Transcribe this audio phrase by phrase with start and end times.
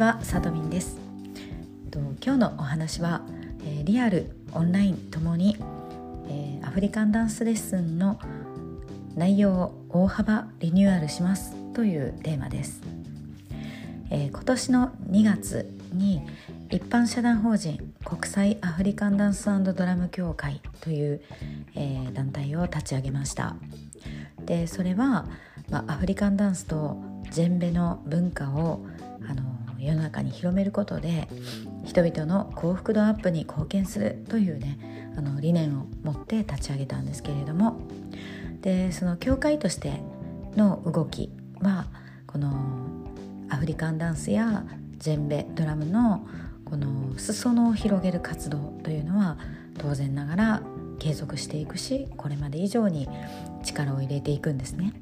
[0.00, 0.96] はさとみんです。
[2.24, 3.20] 今日のお話は、
[3.66, 5.58] え、リアルオンラインともに、
[6.26, 8.18] え、アフリカンダンスレッスンの
[9.14, 12.80] 内容を大幅リニューアルしますというテーマです、
[14.08, 16.22] え、今年の2月に
[16.70, 21.20] 一般社団法人国際アフリカンダンスドラム協会という、
[21.74, 23.54] え、団体を立ち上げました。
[24.46, 25.26] でそれは、
[25.68, 26.96] まあ、アフリカンダンスと
[27.30, 28.86] ジェンベの文化を
[29.28, 29.49] あの
[29.80, 31.28] 世の中に広めることで
[31.84, 37.80] 人々の幸福度アップに貢献するというねあの理念を持って立ち上げたんですけれども
[38.60, 40.00] でその教会として
[40.56, 41.30] の動き
[41.60, 41.86] は
[42.26, 42.52] この
[43.48, 44.64] アフリカンダンスや
[44.98, 46.26] ジェンベドラムの
[46.64, 49.38] この裾野を広げる活動というのは
[49.78, 50.62] 当然ながら
[50.98, 53.08] 継続していくしこれまで以上に
[53.64, 54.92] 力を入れていくんですね。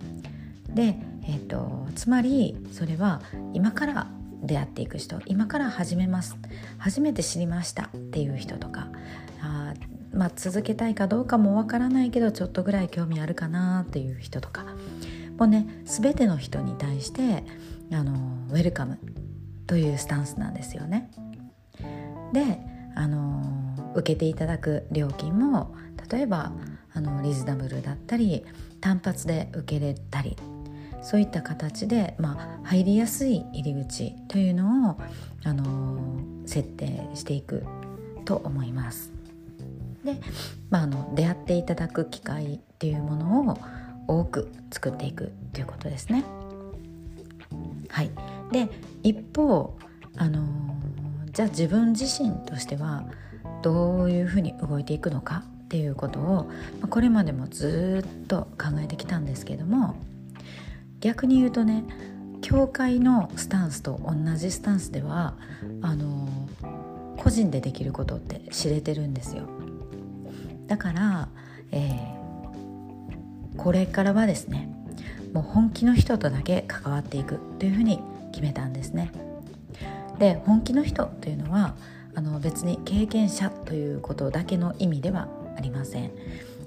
[0.68, 3.20] で、えーと、つまりそれは
[3.52, 4.07] 今から
[4.43, 6.37] 出会っていく人今から始めます
[6.79, 8.89] 初めて知りましたっていう人とか
[9.41, 9.75] あ
[10.13, 14.65] まあ、続けたいかどうかもわからないけどちょっとぐらい興味あるかなっていう人とか
[15.37, 17.45] もうね全ての人に対して
[17.93, 18.15] あの
[18.51, 18.99] ウェルカム
[19.66, 21.11] というスタンスなんですよね。
[22.33, 22.59] で
[22.97, 25.75] あの受けていただく料金も
[26.11, 26.53] 例えば
[26.93, 28.45] あのリーズナブルだったり
[28.81, 30.37] 単発で受けれたり
[31.02, 35.01] そういった形で、まあ、入りやすい入り口というのを、
[35.45, 35.99] あの
[36.46, 37.65] 設定していく
[38.24, 39.13] と思います。
[40.04, 40.21] で、
[40.71, 43.59] まあ、あの出会っていただく機会っていうものを
[44.21, 46.24] 多く作っていくということですね。
[47.88, 48.10] はい、
[48.52, 48.69] で
[49.02, 49.76] 一方、
[50.16, 50.43] あの
[51.32, 53.04] じゃあ自分自身としては
[53.63, 56.51] どういうふうに動いていくのかっていうことを
[56.91, 59.96] これまでもずっと考えてきたんですけども
[61.01, 61.85] 逆に言うとね
[62.41, 65.34] 教会のスタンスと同じスタンスでは
[65.82, 66.28] あの
[67.16, 69.42] 個人でできることって知れてるんですよ。
[70.66, 71.28] だから、
[71.72, 74.72] えー、これからはですね
[75.32, 78.00] もう本気の人とだけ関わっていくというふうに
[78.32, 79.10] 決めたんですね。
[80.19, 81.75] で本気の人というのは
[82.15, 86.10] あの別に経験者ということだけの意味ではありません。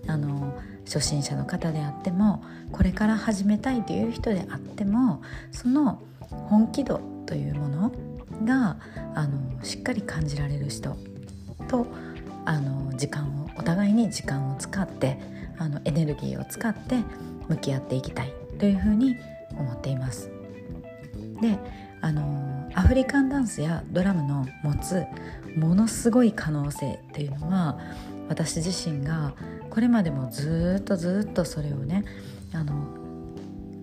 [0.07, 0.59] あの
[0.91, 2.43] 初心者の方であっても
[2.73, 5.21] これから始めたいという人であっても
[5.51, 7.91] その本気度というもの
[8.43, 8.77] が
[9.15, 10.97] あのしっかり感じられる人
[11.69, 11.87] と
[12.43, 15.17] あの時間をお互いに時間を使って
[15.57, 16.97] あのエネルギーを使って
[17.47, 19.15] 向き合っていきたいというふうに
[19.57, 20.29] 思っています。
[21.41, 21.57] で
[22.01, 25.05] あのアフリカンダンスやドラムの持つ
[25.55, 27.79] ものすごい可能性っていうのは
[28.29, 29.33] 私自身が
[29.69, 32.05] これまでもずっとずっとそれをね
[32.53, 32.73] あの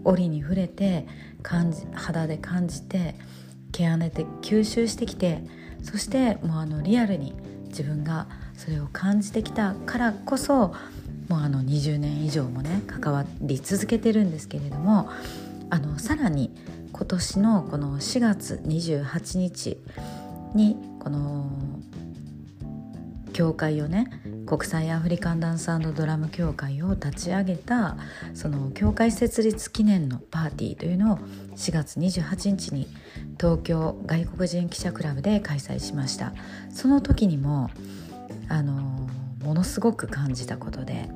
[0.04, 1.06] 折に触れて
[1.42, 3.14] 感じ肌で感じて
[3.72, 5.42] 毛穴で吸収してきて
[5.82, 7.34] そしてもうあのリアルに
[7.68, 10.74] 自分がそれを感じてきたからこそ
[11.28, 15.10] もうあの20年以上もね関わり続けてるんですけれども
[15.70, 16.54] あのさらに
[16.92, 19.78] 今年のこの4月28日
[20.54, 21.50] にこの
[23.38, 24.10] 教会をね
[24.46, 27.96] 国際アフリカンダンスドラム協会を立ち上げた
[28.34, 31.18] その協会設立記念のパーティーというのを
[31.54, 32.88] 4月28日に
[33.38, 36.32] 東京外国人記者クラブで開催しました。
[36.72, 37.70] その時にも
[38.48, 39.08] あの
[39.44, 41.08] ものすごく感じたことで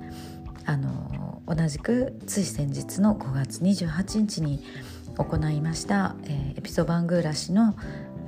[0.65, 4.62] あの同じくつい先日の5月28日に
[5.16, 7.78] 行いました、えー、エピソバングーラ氏のフ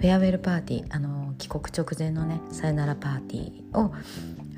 [0.00, 0.98] ェアウェルパーティーあ
[1.38, 3.92] 帰国直前のねさよならパーティーを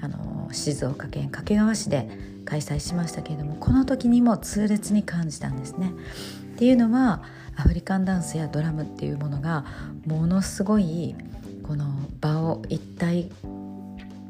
[0.03, 2.09] あの静岡県掛川市で
[2.45, 5.93] 開催しましたけれどもこの時にも痛烈に感じたんですね。
[6.55, 7.23] っていうのは
[7.57, 9.65] アフリカンダンスやドラムっていうものが
[10.07, 11.15] ものすごい
[11.63, 11.87] この
[12.21, 13.31] 場を一体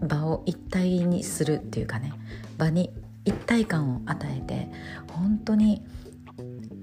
[0.00, 2.12] 場を一体にするっていうかね
[2.58, 2.90] 場に
[3.24, 4.68] 一体感を与えて
[5.12, 5.82] 本当に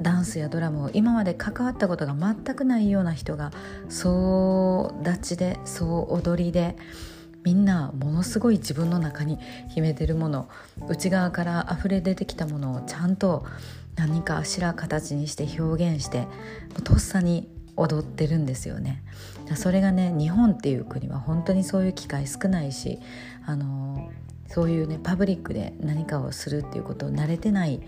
[0.03, 3.51] ダンスやドラムを今まで関わったことが全くないような人が
[3.89, 6.77] 総立ちで総踊りで
[7.43, 9.37] みんなものすごい自分の中に
[9.69, 10.49] 秘めてるもの
[10.87, 13.45] 内側から溢れ出てきたものをちゃんと
[13.95, 16.27] 何かしら形にして表現して
[16.83, 19.03] とっさに踊ってるんですよね。
[19.55, 22.99] それがね日本っていう国は本当にそういう機会少ないし
[23.45, 24.09] あの
[24.47, 27.81] そういうねパブリックで何かをするっていうことを慣れてない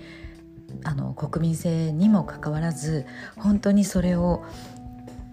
[0.84, 3.06] あの国民性にもかかわらず
[3.38, 4.44] 本当にそれを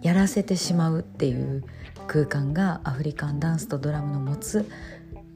[0.03, 1.65] やらせてしまうっていう
[2.07, 4.69] 空間がアフリカンダンスとドラムの持つ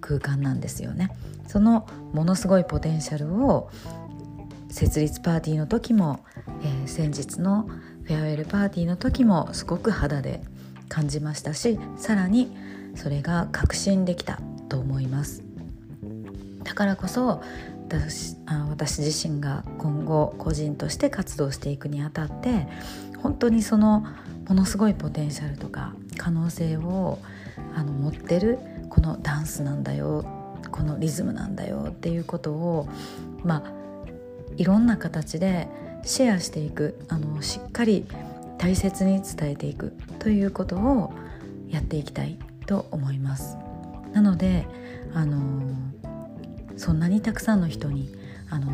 [0.00, 1.10] 空間なんですよね。
[1.46, 3.70] そのものすごいポテンシャルを
[4.68, 6.20] 設立パーティーの時も、
[6.62, 7.68] えー、先日の
[8.04, 10.42] フェアウェルパーティーの時もすごく肌で
[10.88, 12.56] 感じましたしさらに
[12.94, 15.42] それが確信できたと思います
[16.62, 17.42] だからこそ
[17.88, 22.66] 私あ私自身が今後個人として活動していくにあたって
[23.22, 24.04] 本当にその
[24.48, 27.18] ものすごいポテンシャルとか可能性を
[27.76, 30.24] あの持ってるこのダンスなんだよ
[30.70, 32.88] このリズムなんだよっていうことを
[33.44, 33.72] まあ
[34.56, 35.68] いろんな形で
[36.04, 38.06] シェアしていくあのしっかり
[38.58, 41.12] 大切に伝えていくということを
[41.68, 43.56] やっていきたいと思います。
[44.12, 44.66] なので
[45.14, 45.40] あの
[46.76, 48.14] そんなにたくさんの人に
[48.50, 48.70] あの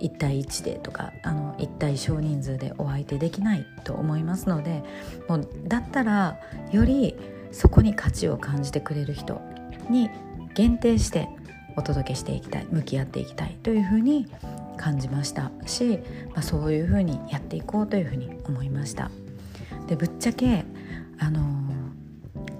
[0.00, 4.82] 1対1でとかあの1対少人数でお相手できないと思いますので
[5.28, 6.40] もうだったら
[6.72, 7.14] より
[7.52, 9.40] そこに価値を感じてくれる人
[9.90, 10.08] に
[10.54, 11.28] 限定して
[11.76, 14.26] お届けしていきたい向き合っていきたいというふうに
[14.76, 15.50] 感じました。
[15.66, 16.00] し、
[16.32, 19.10] まあ、そういうふうにやっていこうというふうに思いました。
[19.86, 20.64] でぶっちゃけ
[21.18, 21.40] あの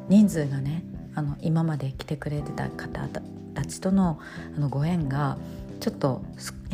[0.08, 0.84] 人数がね
[1.14, 3.08] あの今まで来てくれてた方
[3.54, 4.18] たちとの
[4.56, 5.36] あのご縁が
[5.80, 6.22] ちょっと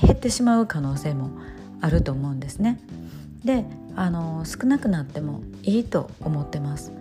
[0.00, 1.30] 減ってしまう可能性も
[1.80, 2.80] あると思うんですね。
[3.44, 3.64] で
[3.94, 6.92] あの少なくなってもいいと思ってます。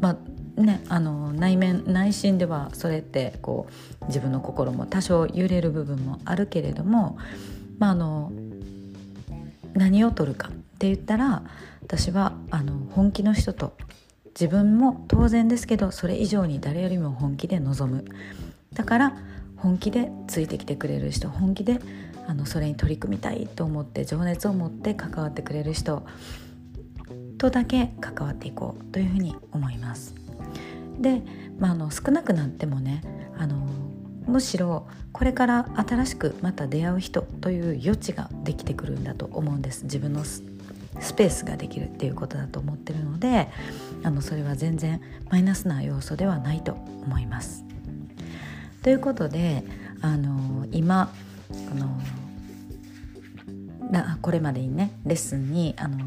[0.00, 0.16] まあ
[0.60, 3.66] ね、あの内面内心ではそれってこ
[4.02, 7.16] う自分の心も多少揺れる部分もあるけれども、
[7.78, 8.32] まあ、あの
[9.74, 11.42] 何を取るかって言ったら
[11.82, 13.76] 私はあの本気の人と
[14.28, 18.04] 自分も当然ですけどそれ以上に誰よりも本気で臨む
[18.74, 19.16] だから
[19.56, 21.80] 本気でついてきてくれる人本気で
[22.26, 26.06] あのそれに取り組みたいと思って情熱を持って関わってくれる人
[27.38, 30.14] とだけ関わっていこうというふうに思います。
[31.00, 31.22] で、
[31.58, 33.02] まあ、の少なくなってもね
[33.38, 33.66] あの
[34.26, 40.42] むしろこれから新しくまた出会う人という余地ができてくるんだと思うんです自分のス
[41.16, 43.48] ペースができるっていうことだと思ってるので
[44.02, 45.00] あのそれは全然
[45.30, 47.64] マイナスな要素ではないと思います。
[48.82, 49.64] ということで
[50.00, 51.12] あの今
[51.72, 52.00] あの
[53.90, 55.98] なこれまでにねレッスンにあの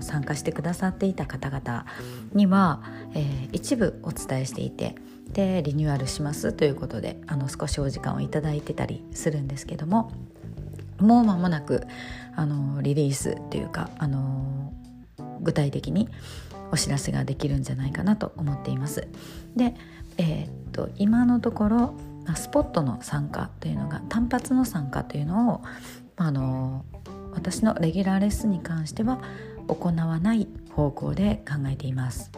[0.00, 1.86] 参加してくださっていた方々
[2.32, 2.82] には、
[3.14, 4.96] えー、一部お伝えしていて
[5.32, 10.12] でリニューアルしますということであの少しお時間をいただいてたりするんですけども
[11.00, 11.86] もう間もなく
[12.36, 14.72] あのリリースというかあの
[15.40, 16.08] 具体的に
[16.70, 19.06] お知らせができるんじゃないかなと思っています。
[19.54, 19.74] で
[20.18, 21.94] えー、っと今のところ
[22.34, 25.62] スポットの参加というのが単発の参加というのを
[26.16, 26.84] あの
[27.32, 29.20] 私のレギュラーレッスンに関しては
[29.68, 32.30] 行わない方向で考えています。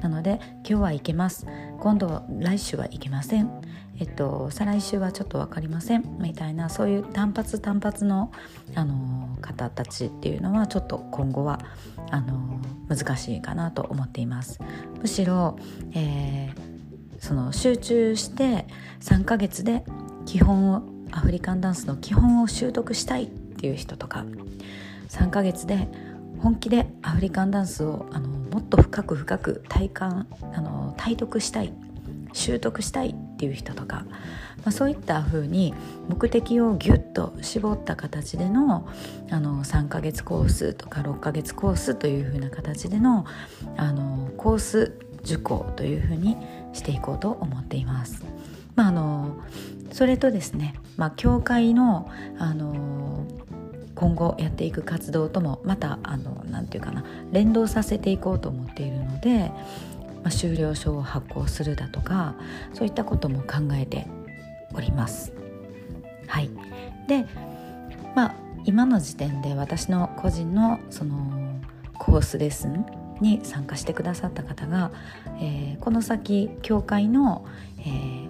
[0.00, 1.46] なので今日は行けます。
[1.80, 3.50] 今度来週は行けません。
[3.98, 6.18] えっと再来週はちょっと分かりません。
[6.20, 8.30] みたいなそういう単発単発の
[8.74, 11.60] あの方たちっていうのはちょっと今後は
[12.10, 14.60] あの難しいかなと思っています。
[15.00, 15.58] むしろ、
[15.92, 16.45] えー
[17.26, 18.68] その集中して
[19.00, 19.82] 3ヶ月で
[20.26, 24.24] 基本をアフリカンダンスの基本を習得したいっていう人とか
[25.08, 25.88] 3ヶ月で
[26.38, 31.72] 本気でアフリカンダンスをあのもっと深く深く体感あの体得したい
[32.32, 34.04] 習得したいっていう人とか、
[34.58, 35.74] まあ、そういった風に
[36.08, 38.88] 目的をギュッと絞った形での
[39.32, 43.26] あの3ヶ月コースとか6ヶ月コースという風な形での
[43.76, 46.36] あのコース受講という風に
[46.76, 48.24] していこうと思っています。
[48.76, 49.36] まあ、あの
[49.90, 53.26] それとですね、まあ、教会のあの
[53.94, 57.02] 今後やっていく活動ともまたあのなて言うかな
[57.32, 59.50] 連動させていこうと思っているので、
[60.22, 62.34] まあ、修了書を発行するだとか
[62.74, 64.06] そういったことも考えて
[64.74, 65.32] おります。
[66.26, 66.50] はい、
[67.08, 67.24] で
[68.14, 71.14] まあ今の時点で私の個人のその
[71.98, 72.84] コースレッスン
[73.20, 74.90] に参加してくださった方が、
[75.40, 77.46] えー、この先教会の、
[77.80, 78.28] えー、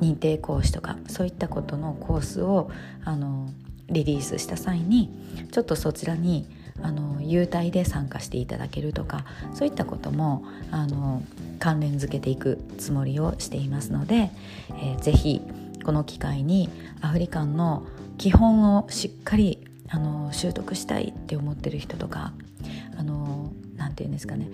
[0.00, 2.70] 認定講師とかそういったことのコースを
[3.04, 3.48] あの
[3.88, 5.10] リリースした際に
[5.52, 6.48] ちょっとそちらに
[6.82, 11.22] あの優待で参加していただけるとかそういったこともあの
[11.58, 14.30] 関連づけていくつもりをしていますので、
[14.70, 15.42] えー、ぜひ
[15.84, 17.86] この機会にアフリカンの
[18.18, 22.32] 基本をしっかりあの習得したいって思ってる人とか
[24.02, 24.48] て言うんですかね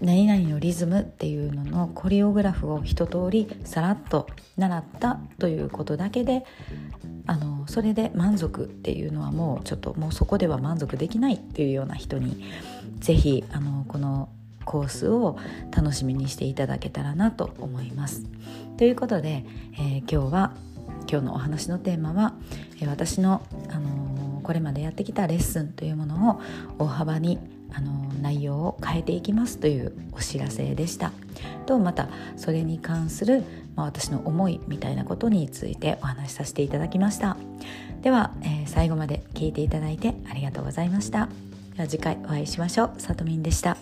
[0.00, 6.44] 何々のリズムっていうののコリオグラフを一通りさらっと習ったということだけで
[7.26, 12.44] あのそれで満足っていうのはもうちょっともうそこでは満足できないっていうような人に
[13.00, 14.28] 是非あのこの
[14.64, 15.38] コースを
[15.70, 18.24] 楽しみにしていただけたらなと思います。
[18.78, 19.44] ということで、
[19.74, 20.52] えー、今日は
[21.08, 22.34] 今日のお話のテーマは、
[22.80, 26.40] えー、私の、あのー、これまでやってきたレッスンというものを
[26.78, 27.38] 大幅に
[27.72, 27.92] あの
[28.22, 31.12] 内容を変えていきますというお知らせでした。
[31.66, 33.42] とまたそれに関する、
[33.74, 37.36] まあ、私の思いみたいなことについてお話しさせていただきました。
[38.02, 41.28] では、えー、最後まで聞いていただいてありがとうございました。
[41.76, 43.00] では次回お会いしましょう。
[43.00, 43.76] さとみんでした。